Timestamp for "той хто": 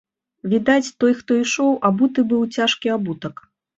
1.03-1.37